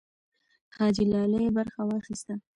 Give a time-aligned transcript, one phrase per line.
[0.75, 2.33] حاجي لالی برخه واخیسته.